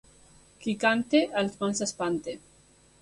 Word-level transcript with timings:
Qui 0.63 0.73
canta 0.83 1.21
els 1.43 1.59
mals 1.65 1.85
espanta. 1.87 2.39